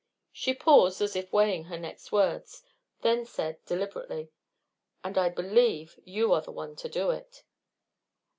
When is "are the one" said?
6.33-6.75